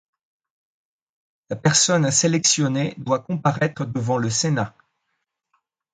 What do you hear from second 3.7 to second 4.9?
devant le Sénat.